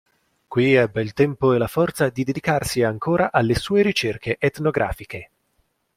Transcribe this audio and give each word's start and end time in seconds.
Qui 0.47 0.73
ebbe 0.73 1.03
il 1.03 1.13
tempo 1.13 1.53
e 1.53 1.59
la 1.59 1.67
forza 1.67 2.09
di 2.09 2.23
dedicarsi 2.23 2.81
ancora 2.81 3.31
alle 3.31 3.53
sue 3.53 3.83
ricerche 3.83 4.35
etnografiche. 4.39 5.29